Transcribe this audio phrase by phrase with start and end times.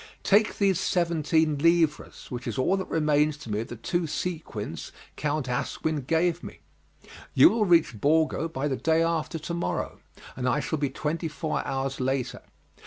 [0.23, 4.91] Take these seventeen livres, which is all that remains to me of the two sequins
[5.15, 6.61] Count Asquin gave me.
[7.35, 9.99] You will reach Borgo by the day after to morrow,
[10.35, 12.41] and I shall be twenty four hours later.